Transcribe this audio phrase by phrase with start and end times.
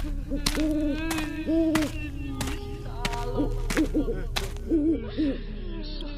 [0.00, 0.06] Sağ
[3.26, 3.52] olun.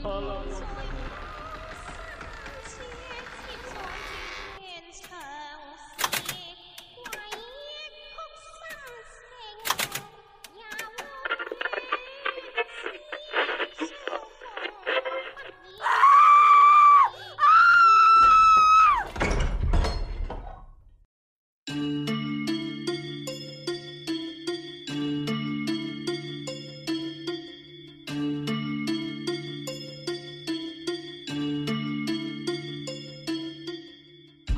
[0.03, 0.37] Sağ olun.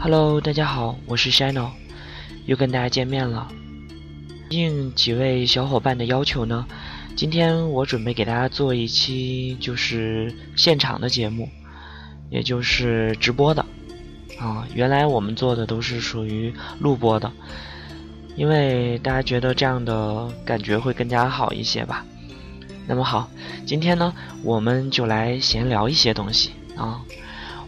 [0.05, 1.71] Hello，大家好，我是 Shino，
[2.45, 3.49] 又跟大家见面了。
[4.51, 6.67] 应几位小伙伴的要求呢，
[7.17, 11.49] 今天我准备给大家做一期就是现场的节目，
[12.29, 13.65] 也就是直播的。
[14.39, 17.33] 啊，原来我们做的都是属于录播的，
[18.37, 22.05] 因为大家觉得这样的感觉会更加好一些吧。
[22.87, 23.31] 那么好，
[23.65, 27.01] 今天呢，我们就来闲聊一些东西啊。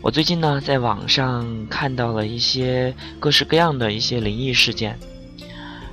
[0.06, 4.96] 我最近呢，在网上看到了一些各式各样的一些灵异事件。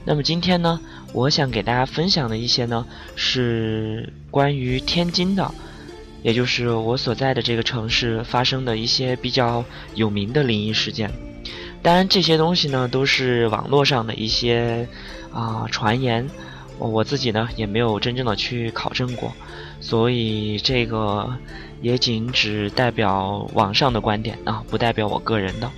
[0.06, 0.80] 那么今天呢，
[1.14, 5.52] 我想给大家分享的一些呢，是关于天津的，
[6.22, 11.12] 也就是我所在的这个城市发生的一些比较有名的灵异事件。
[11.82, 14.88] 当然，这些东西呢，都是网络上的一些
[15.32, 16.30] 啊传言，
[16.78, 19.34] 我自己呢也没有真正的去考证过，
[19.82, 21.36] 所以这个。
[21.84, 25.70] 也仅只代表网上的观点啊，不代表我个人的。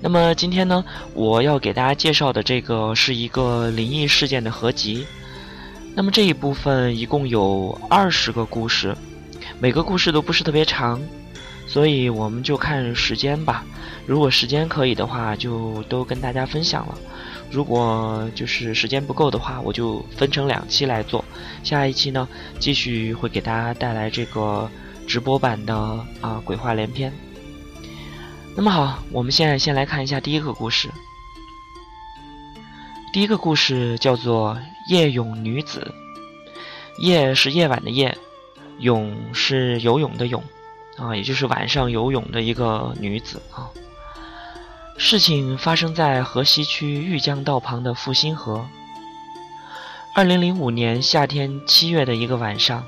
[0.00, 5.06] 那么今天呢，我要给大家介绍的这个是一个灵异事件的合集。
[5.94, 8.96] 那么这一部分一共有二十个故事，
[9.60, 11.00] 每个故事都不是特别长，
[11.70, 13.64] 所以我们就看时间吧。
[14.04, 16.98] 如果时间可以的话，就都跟大家分享了。
[17.48, 21.24] 如果就是时间不够的话，我就分成两期来做。
[21.62, 24.68] 下一期呢，继续会给大家带来这个
[25.06, 25.76] 直播版的
[26.20, 27.12] 啊鬼话连篇。
[28.56, 30.90] 那么好，我们现在先来看一下第一个故事。
[33.12, 35.94] 第一个故事叫做夜泳女子。
[36.98, 38.18] 夜是夜晚的夜，
[38.80, 40.42] 泳是游泳的泳，
[41.00, 43.70] 啊，也就是晚上游泳的一个女子啊。
[44.98, 48.68] 事情发生在河西区玉江道旁的复兴河。
[50.14, 52.84] 二零零五年夏天七月的一个晚上，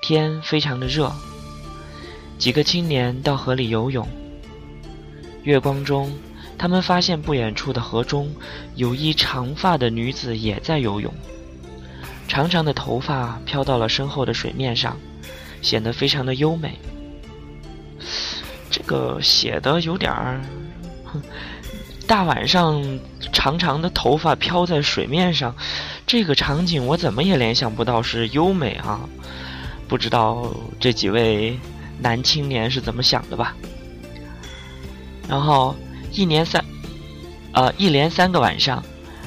[0.00, 1.12] 天非常的热。
[2.38, 4.08] 几个青年到河里游泳。
[5.42, 6.10] 月光中，
[6.56, 8.34] 他们发现不远处的河中
[8.74, 11.12] 有一长发的女子也在游泳。
[12.26, 14.96] 长长的头发飘到了身后的水面上，
[15.60, 16.78] 显得非常的优美。
[18.70, 20.40] 这个写的有点儿。
[22.06, 22.82] 大晚上，
[23.32, 25.54] 长长的头发飘在水面上，
[26.06, 29.00] 这个场景我怎么也联想不到是优美啊！
[29.86, 31.58] 不知道这几位
[32.00, 33.54] 男青年是怎么想的吧？
[35.28, 35.74] 然后
[36.12, 36.64] 一年三，
[37.52, 38.82] 呃，一连三个晚上，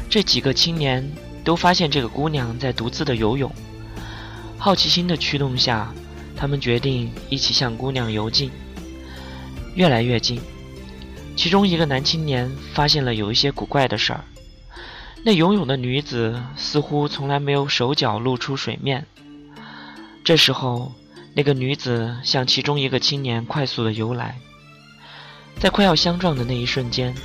[0.10, 1.08] 这几个青年
[1.44, 3.52] 都发现这个姑娘在独自的游泳。
[4.58, 5.94] 好奇心的驱动下，
[6.36, 8.50] 他们决定一起向姑娘游近，
[9.76, 10.42] 越来越近。
[11.36, 14.24] 其中一个男青年发现了有一些古怪的事儿，
[15.24, 19.06] 那游泳的女子似乎从来没有手脚露出水面。
[20.24, 20.94] 这时候，
[21.34, 24.38] 那个女子向其中一个青年快速的游来，
[25.58, 27.16] 在快要相撞的那一瞬间，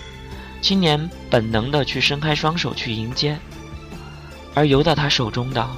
[0.62, 3.36] 青年本能的去伸开双手去迎接，
[4.54, 5.68] 而游到他手中的，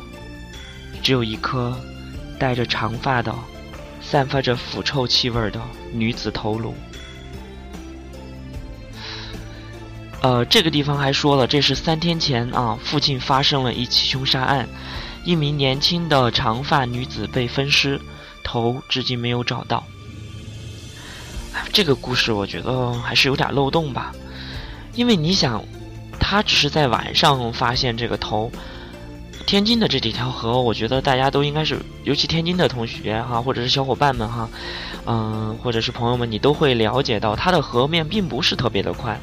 [1.03, 1.77] 只有一颗
[2.39, 3.35] 带着长发的、
[4.01, 5.61] 散发着腐臭气味的
[5.93, 6.75] 女子头颅。
[10.21, 14.69] 呃，这个地方还说了，这是三天前啊，附近发生了一起凶杀案，
[15.25, 18.01] 一名年轻的长发女子被分尸，
[18.43, 19.85] 头至今没有找到。
[21.73, 24.13] 这个故事我觉得还是有点漏洞吧，
[24.95, 25.65] 因为你想，
[26.19, 28.51] 他只是在晚上发现这个头，
[29.49, 34.47] 天津的这几条河，我觉得大家都应该是，尤其天津的同学哈，或者是小伙伴们哈，
[35.07, 39.19] 嗯，或者是朋友们，你都会了解到，它的河面并不是特别的宽。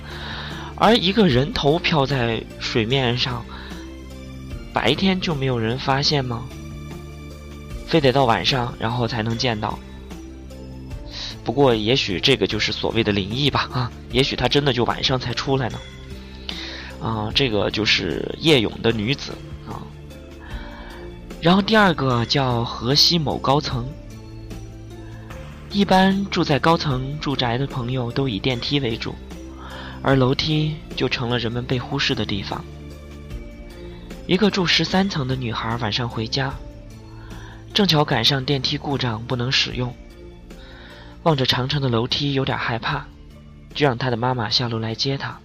[0.78, 3.46] 而一个人头漂在水面上，
[4.74, 6.44] 白天就没有人发现吗？
[7.86, 9.78] 非得到晚上然后才能见到？
[11.44, 15.78] 不过也许这个就是所谓的灵异吧啊，也许他真的就晚上才出来呢。
[17.00, 19.32] 啊，这个就是夜泳的女子
[19.70, 19.86] 啊。
[21.46, 23.86] 然后第二个叫河西某高层，
[25.70, 29.14] 一般住在高层住宅的朋友都以电梯为主。
[30.02, 32.66] 而楼梯就成了人们被忽视的地方。
[34.26, 36.52] 一个住十三层的女孩晚上回家，
[37.76, 39.96] 正巧赶上电梯故障不能使用，
[41.22, 43.06] 望着长长的楼梯有点害怕，
[43.76, 45.40] 就让她的妈妈下楼来接她。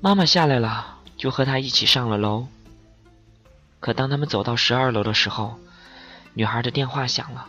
[0.00, 2.46] 妈妈下来了，就和她一起上了楼。
[3.80, 5.58] 可当他们走到十二楼的时候，
[6.34, 7.46] 女孩的电话响了，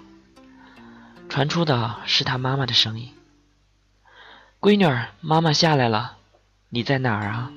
[1.29, 3.13] 传出的是她妈妈的声音
[4.59, 6.17] ：“闺女儿，妈妈下来了，
[6.69, 7.51] 你在哪儿啊？”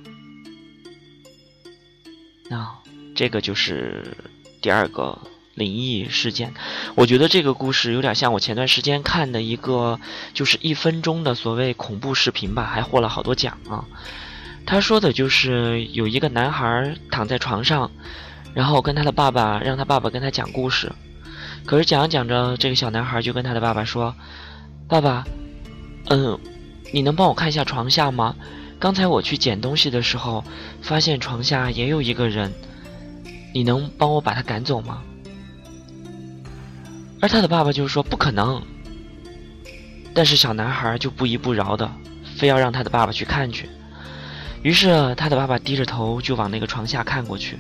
[2.51, 2.79] 那
[3.15, 4.17] 这个就是
[4.61, 5.19] 第二个
[5.55, 6.53] 灵异事件。
[6.95, 9.99] 我觉得这个故事有点像我前段时间看的一个，
[10.35, 13.85] 就是一分钟的所谓恐怖视频吧，还获了好多奖啊。
[14.67, 17.91] 他说的就是有一个男孩躺在床上，
[18.55, 20.93] 然后跟他的爸爸让他爸爸跟他讲故事，
[21.67, 24.15] 可是讲着讲着，这个小男孩就跟他的爸爸说
[24.89, 25.25] ：“爸爸，
[26.09, 26.39] 嗯，
[26.93, 28.35] 你能帮我看一下床下吗？”
[28.79, 30.45] 刚才我去捡东西的时候，
[30.83, 32.53] 发现床下也有一个人，
[33.55, 35.03] 你能帮我把他赶走吗？
[37.21, 38.63] 而他的爸爸就说不可能，
[40.13, 41.91] 但是小男孩就不依不饶的，
[42.37, 43.71] 非要让他的爸爸去看去。
[44.63, 47.59] 于是他的爸爸低着头就往那个床下看过去，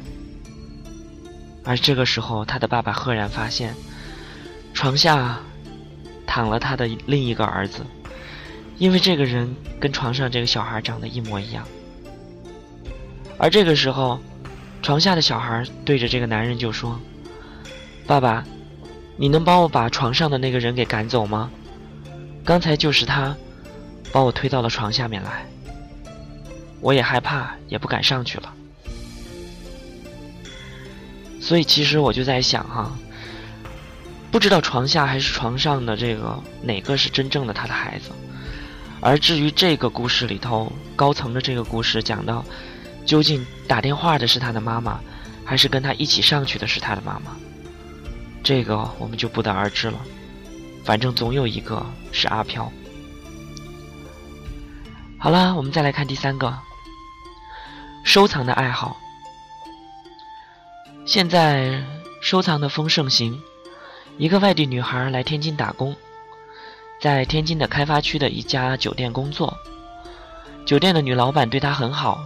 [1.64, 3.74] 而这个时候他的爸爸赫然发现，
[4.72, 5.40] 床下
[6.26, 7.84] 躺了他的另一个儿子。
[8.76, 11.64] 因为这个人跟床上这个小孩长得一模一样，
[13.38, 14.18] 而这个时候，
[14.82, 17.00] 床下的小孩对着这个男人就说
[18.04, 18.44] ：“爸爸，
[19.16, 21.48] 你能帮我把床上的那个人给赶走吗？
[22.44, 23.36] 刚才就是他，
[24.12, 25.46] 把我推到了床下面来，
[26.80, 28.52] 我也害怕，也不敢上去了。
[31.44, 32.90] 所以其实我就在想哈，
[34.30, 38.10] 不知道床下还是床上的这个哪个是真正的他的孩子。”
[39.02, 42.42] 而至于这个故事里头高层的这个故事讲到，
[43.04, 44.98] 究竟打电话的是他的妈妈，
[45.44, 47.36] 还是跟他一起上去的是他的妈妈，
[48.42, 50.00] 这个我们就不得而知了。
[50.82, 52.72] 反正总有一个是阿飘。
[55.18, 56.58] 好了，我们再来看第三个，
[58.02, 58.98] 收藏的爱好。
[61.14, 61.80] 现在
[62.20, 63.40] 收藏的风盛行，
[64.18, 65.94] 一个外地女孩来天津打工。
[67.00, 69.56] 在天津的开发区的一家酒店工作，
[70.66, 72.24] 酒店的女老板对她很好，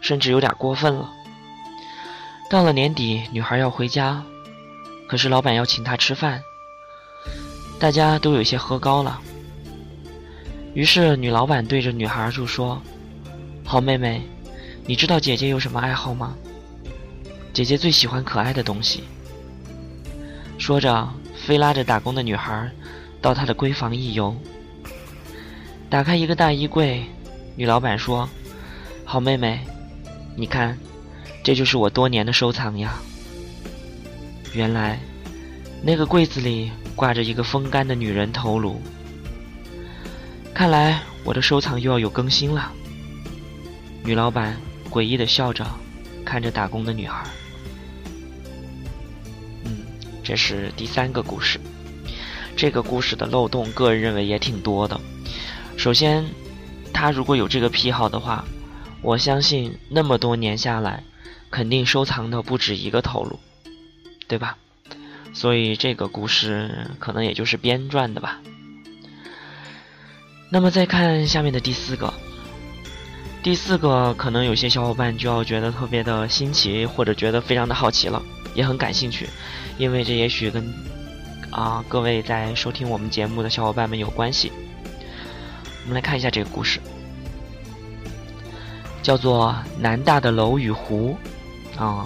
[0.00, 1.08] 甚至有点过分了。
[2.50, 4.20] 到了年底，女孩要回家，
[5.06, 6.42] 可是老板要请她吃饭，
[7.78, 9.20] 大家都有些喝高了。
[10.74, 12.82] 于是女老板对着女孩就说
[13.64, 14.20] ：“好妹妹，
[14.86, 16.34] 你知道姐姐有什么爱好吗？
[17.54, 19.04] 姐姐最喜欢可爱的东西。”
[20.58, 22.70] 说着，非拉着打工的女孩。
[23.22, 24.36] 到她的闺房一游，
[25.88, 27.02] 打开一个大衣柜，
[27.56, 28.28] 女老板说
[29.02, 29.60] ：“好妹妹，
[30.36, 30.78] 你看，
[31.42, 32.98] 这就是我多年的收藏呀。”
[34.52, 35.00] 原来，
[35.82, 38.78] 那个柜子里挂着一个风干的女人头颅。
[40.52, 42.70] 看来我的收藏又要有更新了。
[44.04, 44.54] 女老板
[44.90, 45.64] 诡异的笑着，
[46.26, 47.24] 看着打工的女孩。
[50.24, 51.60] 这是第三个故事。
[52.56, 54.98] 这个故事的漏洞，个人认为也挺多的。
[55.76, 56.24] 首先，
[56.92, 58.44] 他如果有这个癖好的话，
[59.02, 61.04] 我相信那么多年下来，
[61.50, 63.38] 肯定收藏的不止一个头颅，
[64.26, 64.56] 对吧？
[65.34, 68.40] 所以这个故事可能也就是编撰的吧。
[70.48, 72.14] 那么再看下面的第四个，
[73.42, 78.22] 第四个可能有些小伙伴就要觉得特别的新奇，或者觉得非常的好奇了，
[78.54, 79.28] 也很感兴趣，
[79.78, 80.72] 因为这也许跟。
[81.50, 84.50] 啊，各位在收听我们节目的小伙伴们有关系。
[85.84, 86.80] 我们来看一下这个故事，
[89.04, 91.16] 叫做《南大的楼与湖》
[91.80, 92.04] 啊。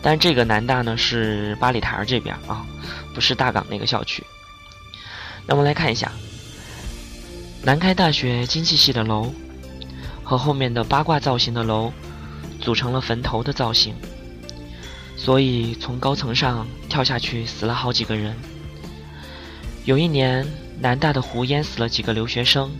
[0.00, 2.64] 但这个南大呢是八里台这边啊，
[3.14, 4.24] 不是大港那个校区。
[5.46, 6.10] 那我们来看一下，
[7.62, 9.30] 南开大学经济系的楼
[10.24, 11.92] 和后面的八卦造型的楼
[12.62, 13.94] 组成了坟头的造型。
[15.22, 18.34] 所以从高层上跳下去死了好几个人。
[19.84, 20.44] 有一年，
[20.80, 22.72] 南大的湖淹死了几个留学生，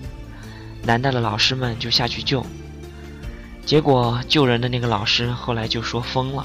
[0.83, 2.45] 南大的老师们就下去救。
[3.65, 6.45] 结果救人的那个老师后来就说疯了，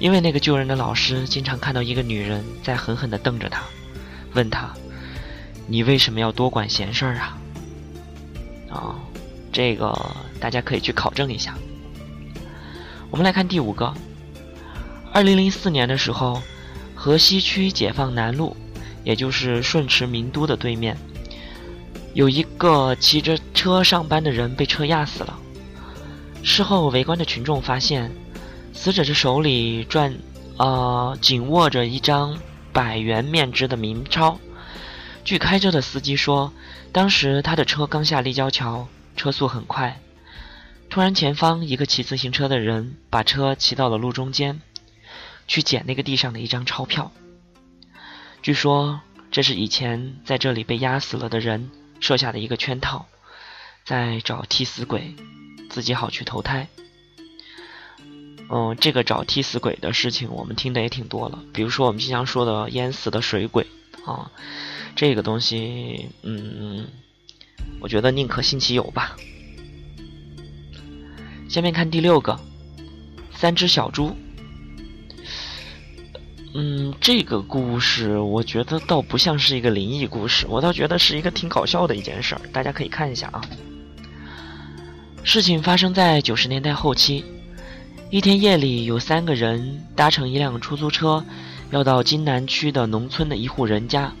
[0.00, 3.62] 因为那个救人的老师经常看到一个女人在狠狠地瞪着他，
[4.32, 4.74] 问他
[5.70, 7.38] ：“你为什么要多管闲事儿啊？”
[8.74, 8.98] 啊，
[9.52, 9.96] 这个
[10.40, 11.54] 大家可以去考证一下。
[13.08, 13.94] 我们来看第五个。
[15.14, 16.42] 二零零四年的时候，
[16.92, 18.56] 河西区解放南路，
[19.04, 20.98] 也就是顺驰名都的对面，
[22.14, 25.38] 有一个骑着车上班的人被车压死了。
[26.42, 28.10] 事后围观的群众发现，
[28.72, 30.12] 死者的手里转，
[30.56, 32.36] 呃，紧握着一张
[32.72, 34.40] 百元面值的冥钞。
[35.24, 36.52] 据开车的司机说，
[36.90, 40.00] 当时他的车刚下立交桥，车速很快。
[40.90, 44.60] 突然，前方一个骑自行车的人把车骑到了路中间，
[45.46, 47.12] 去捡那个地上的一张钞票。
[48.42, 51.70] 据说这是以前在这里被压死了的人
[52.00, 53.06] 设下的一个圈套，
[53.84, 55.14] 在找替死鬼，
[55.70, 56.68] 自己好去投胎。
[58.50, 63.66] 嗯，这个找替死鬼的事情我们听的也挺多了，比如说我们经常说的淹死的水鬼
[64.06, 64.30] 啊。
[64.96, 66.86] 这个东西，嗯，
[67.80, 69.16] 我觉得宁可信其有吧。
[71.48, 72.38] 下面看第六个，
[73.32, 74.16] 三只小猪。
[76.56, 83.42] 嗯，这个故事我觉得倒不像是一个灵异故事，我倒觉得是一个挺搞笑的一件事儿，大家可以看一下啊。
[85.24, 87.24] 事情发生在九十年代后期，
[88.08, 91.24] 一天夜里，有三个人搭乘一辆出租车，
[91.72, 94.12] 要到津南区的农村的一户人家。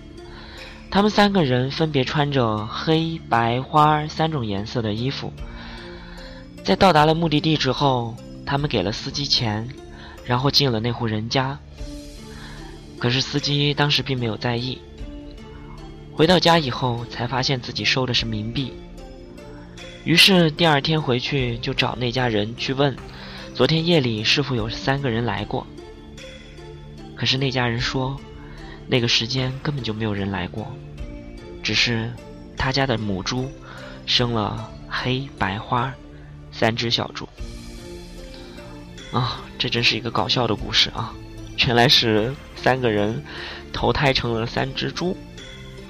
[0.90, 5.32] 他们三个人分别穿着黑白花三种颜色的衣服，
[6.64, 9.68] 在到达了目的地之后，他们给了司机钱，
[10.24, 11.56] 然后进了那户人家。
[13.04, 14.80] 可是司机当时并没有在意。
[16.14, 18.72] 回到家以后，才发现自己收的是冥币。
[20.04, 22.96] 于是第二天回去就找那家人去问，
[23.52, 25.66] 昨天夜里是否有三个人来过。
[27.14, 28.18] 可是那家人说。
[28.86, 30.66] 那个时间根本就没有人来过，
[31.62, 32.10] 只是
[32.56, 33.50] 他家的母猪
[34.06, 35.92] 生了黑白花
[36.52, 37.28] 三只小猪。
[39.10, 41.14] 啊，这真是一个搞笑的故事啊！
[41.66, 43.22] 原来是三个人
[43.72, 45.16] 投胎成了三只猪，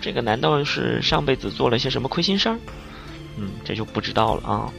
[0.00, 2.58] 这个难道是上辈子做了些什么亏心事儿？
[3.36, 4.72] 嗯，这就不知道了啊，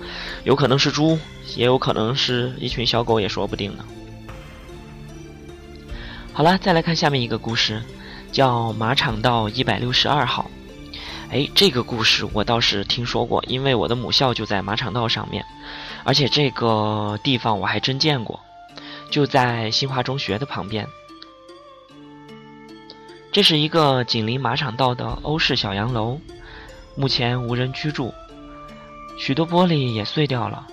[0.44, 1.18] 有可能是猪，
[1.56, 3.86] 也有可能是一群小狗，也说不定呢。
[6.34, 7.82] 好了，再来看下面一个故事。
[8.32, 10.52] 叫马场道一百六十二号，
[11.32, 15.42] 哎，这个故事我倒是听说过，因为我的母校就在马场道上面，
[16.04, 18.38] 而且这个地方我还真见过，
[19.10, 20.88] 就在新华中学的旁边。
[23.32, 26.20] 这是一个紧邻马场道的欧式小洋楼，
[26.96, 28.14] 目前无人居住，
[29.18, 30.66] 许多玻璃也碎掉了。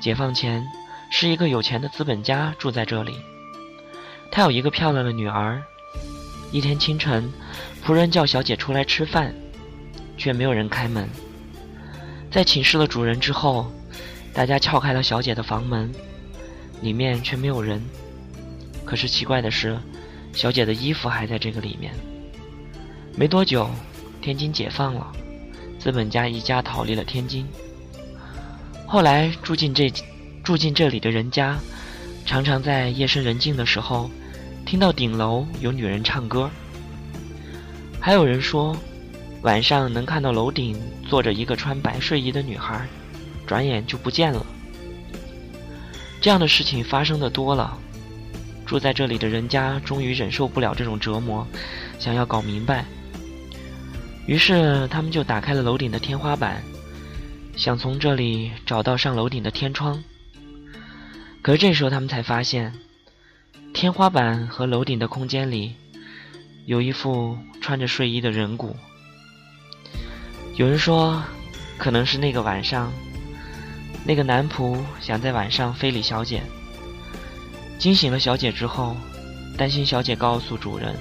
[0.00, 0.66] 解放前，
[1.10, 3.14] 是一个有钱的资本家住在这里，
[4.30, 5.62] 他有一个漂亮的女儿。
[6.52, 7.32] 一天清晨，
[7.84, 9.34] 仆人叫小姐出来吃饭，
[10.18, 11.08] 却没有人开门。
[12.30, 13.70] 在请示了主人之后，
[14.34, 15.90] 大家撬开了小姐的房门，
[16.80, 17.82] 里面却没有人。
[18.84, 19.78] 可是奇怪的是，
[20.32, 21.92] 小姐的衣服还在这个里面。
[23.16, 23.70] 没多久，
[24.20, 25.12] 天津解放了，
[25.78, 27.46] 资本家一家逃离了天津。
[28.86, 29.92] 后来住进这
[30.42, 31.58] 住进这里的人家，
[32.26, 34.10] 常常在夜深人静的时候。
[34.66, 36.48] 听到顶楼有女人唱歌，
[37.98, 38.76] 还有人说，
[39.42, 42.86] 晚上能看到楼顶坐着一个穿白睡衣的女孩，
[43.48, 44.46] 转眼就不见了。
[46.20, 47.78] 这样的事情发生的多了，
[48.66, 51.46] 住在这里的人家终于忍受不了这种折磨，
[51.98, 52.84] 想要搞明白。
[54.26, 56.62] 于是他们就打开了楼顶的天花板，
[57.56, 60.02] 想从这里找到上楼顶的天窗。
[61.42, 62.72] 可是这时候他们才发现。
[63.72, 65.74] 天花板和楼顶的空间里，
[66.66, 68.74] 有一副穿着睡衣的人骨。
[70.56, 71.22] 有人说，
[71.78, 72.92] 可能是那个晚上，
[74.04, 76.42] 那个男仆想在晚上非礼小姐，
[77.78, 78.96] 惊醒了小姐之后，
[79.56, 80.96] 担心小姐告诉主人，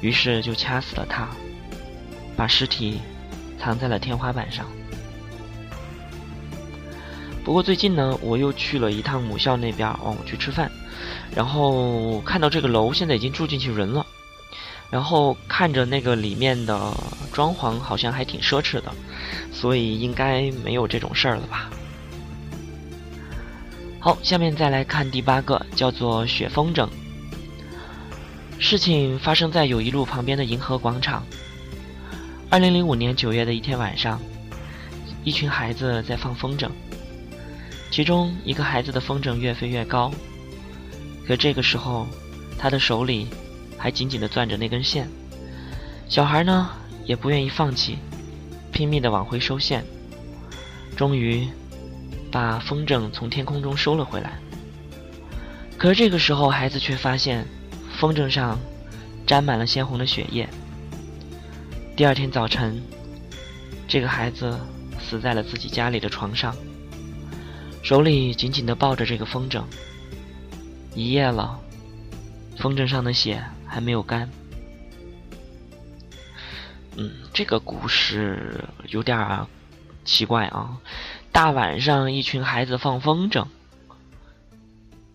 [0.00, 1.28] 于是就掐死了她，
[2.36, 3.00] 把尸体
[3.58, 4.66] 藏在了天花板上。
[7.44, 10.70] 不过最近呢，我又去了一趟母校那边，哦，我去吃饭。
[11.34, 14.04] 然后看到这个楼现在已经住进去人了，
[14.90, 16.92] 然后看着那个里面的
[17.32, 18.92] 装潢好像还挺奢侈的，
[19.52, 21.70] 所以应该没有这种事儿了吧。
[24.08, 26.88] 好，下面再来看第八个，叫做雪风筝。
[28.58, 31.22] 事情发生在友谊路旁边的银河广场。
[32.48, 34.18] 二零零五年九月的一天晚上，
[35.24, 36.70] 一群孩子在放风筝，
[37.90, 40.10] 其中一个孩子的风筝越飞越高。
[41.26, 42.06] 可这个时候，
[42.58, 43.26] 他的手里
[43.76, 45.06] 还紧紧地攥着那根线。
[46.08, 46.70] 小孩呢，
[47.04, 47.98] 也不愿意放弃，
[48.72, 49.84] 拼命地往回收线。
[50.96, 51.46] 终于，
[52.30, 54.38] 把风筝从天空中收了回来。
[55.76, 57.46] 可是这个时候，孩子却发现，
[57.98, 58.58] 风筝上
[59.26, 60.48] 沾满了鲜红的血液。
[61.96, 62.82] 第二天早晨，
[63.86, 64.58] 这个孩子
[65.00, 66.54] 死在了自己家里的床上。
[67.82, 69.62] 手里紧紧地抱着这个风筝。
[70.94, 71.58] 一夜了，
[72.56, 74.28] 风筝上的血还没有干。
[76.96, 79.46] 嗯，这个故事有点
[80.04, 80.76] 奇怪啊！
[81.38, 83.46] 大晚上一群孩子放风筝，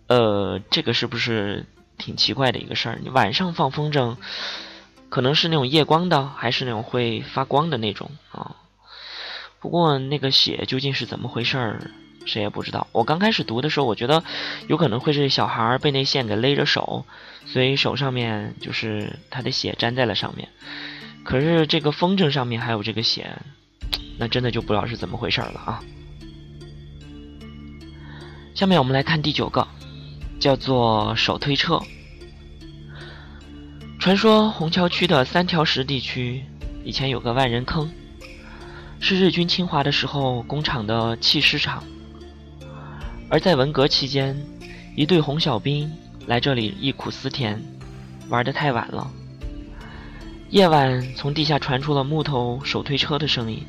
[0.08, 1.66] 呃，这个是不是
[1.98, 3.00] 挺奇怪的一个事儿？
[3.04, 4.16] 你晚上放风筝，
[5.10, 8.56] 可能是那种夜光的，还是那种会发光的那种啊？
[9.60, 11.92] 不过那个血究竟是怎么回事儿，
[12.26, 12.88] 谁也不知道。
[12.94, 14.24] 我刚开始读的时候，我觉得
[14.70, 17.06] 有可能会是小孩儿被那线给勒着手，
[17.46, 20.48] 所以手上面就是他的血粘在了上面。
[21.26, 23.40] 可是这个风筝上面还有这个血，
[24.18, 25.84] 那真的就不知道是怎么回事儿了啊！
[28.54, 29.68] 下面我们来看第九个，
[30.40, 31.82] 叫做手推车。
[34.00, 36.44] 传说虹桥区的三条石地区
[36.84, 37.90] 以前有个万人坑，
[39.00, 41.84] 是日军侵华的时候工厂的弃尸场。
[43.28, 44.40] 而在文革期间，
[44.96, 45.92] 一队红小兵
[46.28, 47.60] 来这里忆苦思甜，
[48.30, 49.10] 玩得太晚了。
[50.52, 53.66] 夜晚，从地下传出了木头手推车的声音。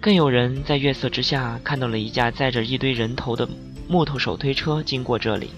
[0.00, 3.48] 更有人在月色之下看到了一架载着一堆人头的
[3.88, 5.50] 木头手推车经过这里，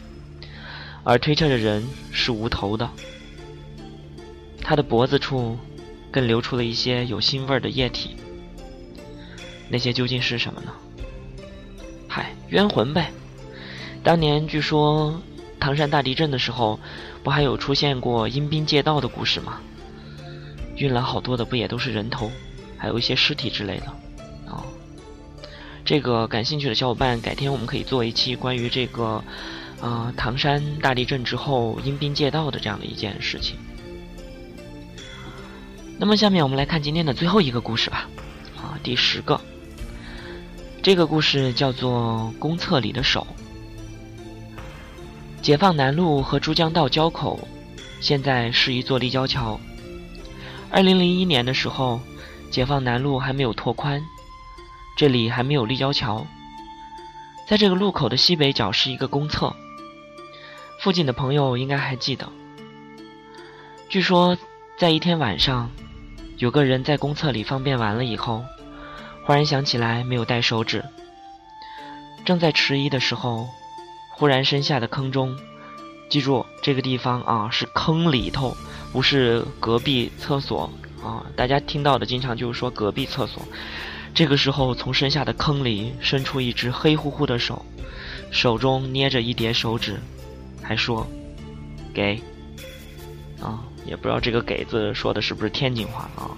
[1.05, 2.89] 而推车的人是无头的。
[4.63, 5.59] 他的脖子处
[6.11, 8.17] 更流出了一些有腥味的液体。
[9.69, 10.73] 那些究竟是什么呢？
[12.09, 13.11] 嗨，冤魂呗！
[14.03, 15.21] 当年据说。
[15.61, 16.81] 唐山大地震的时候，
[17.23, 19.61] 不还有出现过阴兵借道的故事吗？
[20.77, 22.33] 运来好多的不也都是人头，
[22.79, 23.93] 还有一些尸体之类的。
[25.91, 29.25] 这个感兴趣的小伙伴，改天我们可以做一期关于这个，
[29.81, 33.57] 啊，唐山大地震之后阴兵借道的这样的一件事情。
[35.99, 38.09] 那么下面我们来看今天的最后一个故事吧，
[38.57, 39.41] 啊，第十个。
[40.81, 43.27] 这个故事叫做《公厕里的手》。
[45.43, 47.49] 解放南路和珠江道交口，
[48.01, 49.59] 现在是一座立交桥。
[50.71, 52.01] 二零零一年的时候，
[52.49, 54.01] 解放南路还没有拓宽，
[54.97, 56.27] 这里还没有立交桥。
[57.49, 59.55] 在这个路口的西北角是一个公厕，
[60.79, 62.29] 附近的朋友应该还记得。
[63.89, 64.39] 据说，
[64.79, 65.71] 在一天晚上，
[66.37, 68.45] 有个人在公厕里方便完了以后，
[69.25, 70.85] 忽然想起来没有带手纸，
[72.25, 73.49] 正在迟疑的时候。
[74.13, 75.37] 忽然，身下的坑中，
[76.09, 78.57] 记住这个地方啊，是坑里头，
[78.93, 80.71] 不是隔壁厕所
[81.03, 81.25] 啊。
[81.35, 83.43] 大家听到的经常就是说隔壁厕所。
[84.15, 87.65] 这个时候，从身下的坑里伸出一只黑乎乎的手，
[88.31, 89.99] 手中捏着一叠手指，
[90.63, 91.07] 还说
[91.95, 92.21] ：“给。”
[93.41, 96.31] 啊，也不知道这个“给”字说的是不是天津话啊。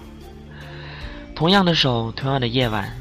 [1.35, 2.95] 同样的手，同样的夜晚。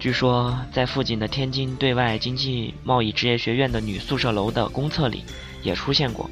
[0.00, 5.22] 据说，在附近的天津对外经济贸易职业学院的女宿舍楼的公厕里，
[5.62, 6.28] 也出现过。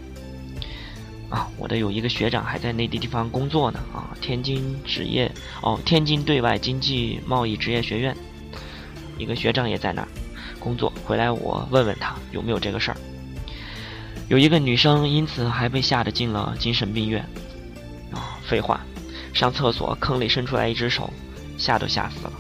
[1.29, 3.79] 啊，我的有一个学长还在内地地方工作呢。
[3.93, 8.17] 啊，天津职业哦，天津对外经济贸易职业学院，
[9.19, 10.09] 一个学长也在那儿
[10.59, 10.93] 工作。
[11.05, 12.97] 回来我问问他有没有这个事儿。
[14.29, 17.23] 有一个女生因此还被吓得进了精神病院。
[18.11, 18.81] 啊，废话，
[19.35, 21.13] 上厕所坑里伸出来一只手，
[21.59, 22.33] 吓都吓死了。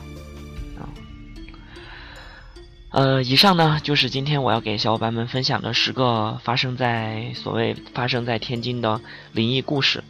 [2.90, 9.00] 呃，以上呢就是今天我要给小伙伴们分享的十个发生在所谓发生在天津的
[9.32, 10.02] 灵异故事。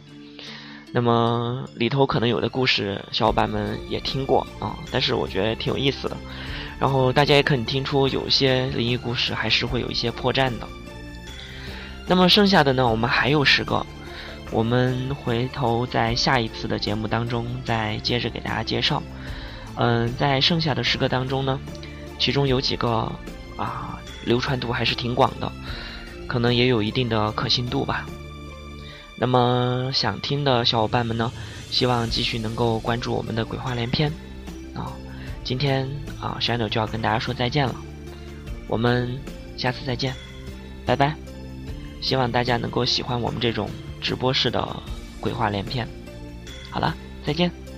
[0.91, 6.15] 那么里头可能有的故事小伙伴们也听过啊，但是我觉得挺有意思的。
[6.79, 10.67] 然后大家也可以听出有些灵异故事还是会有一些破绽的。
[12.07, 13.85] 那么剩下的呢，我们还有十个，
[14.51, 19.03] 我们回头在下一次的节目当中再接着给大家介绍。
[19.75, 21.59] 嗯，在剩下的十个当中呢。
[22.19, 23.11] 其中有几个
[23.55, 25.51] 啊，流传度还是挺广的，
[26.27, 28.05] 可能也有一定的可信度吧。
[29.15, 31.31] 那么想听的小伙伴们呢，
[31.71, 34.11] 希望继续能够关注我们的鬼话连篇
[34.73, 34.91] 啊。
[35.43, 35.89] 今天
[36.21, 37.75] 啊，，Shadow 就要跟大家说再见了，
[38.67, 39.19] 我们
[39.57, 40.13] 下次再见，
[40.85, 41.15] 拜拜。
[42.01, 44.83] 希望大家能够喜欢我们这种直播式的
[45.19, 45.87] 鬼话连篇。
[46.69, 47.68] 好了，再见。